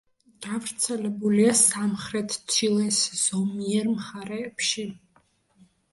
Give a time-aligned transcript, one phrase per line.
[0.43, 4.87] გავრცელებულია სამხრეთ ჩილეს ზომიერ მხარეებში.